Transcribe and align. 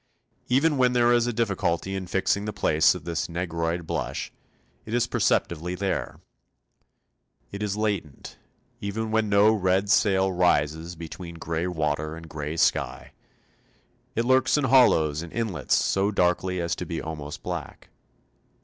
Even 0.47 0.77
when 0.77 0.93
there 0.93 1.13
is 1.13 1.27
a 1.27 1.31
difficulty 1.31 1.93
in 1.95 2.07
fixing 2.07 2.45
the 2.45 2.51
place 2.51 2.95
of 2.95 3.03
this 3.03 3.29
negroid 3.29 3.85
blush, 3.85 4.33
it 4.83 4.95
is 4.95 5.05
perceptibly 5.05 5.75
there. 5.75 6.19
It 7.51 7.61
is 7.61 7.77
latent, 7.77 8.39
even 8.79 9.11
when 9.11 9.29
no 9.29 9.53
red 9.53 9.91
sail 9.91 10.31
rises 10.31 10.95
between 10.95 11.35
grey 11.35 11.67
water 11.67 12.15
and 12.15 12.27
grey 12.27 12.57
sky; 12.57 13.11
it 14.15 14.25
lurks 14.25 14.57
in 14.57 14.63
hollows 14.63 15.21
and 15.21 15.31
inlets 15.31 15.75
so 15.75 16.09
darkly 16.09 16.59
as 16.59 16.75
to 16.77 16.85
be 16.87 16.99
almost 16.99 17.43
black. 17.43 17.89